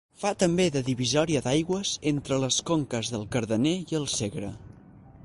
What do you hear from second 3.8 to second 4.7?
i el Segre.